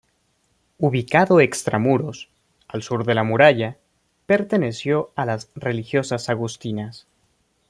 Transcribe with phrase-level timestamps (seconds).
[0.79, 2.27] Ubicado extramuros,
[2.67, 3.77] al sur de la muralla,
[4.25, 7.05] perteneció a las religiosas agustinas.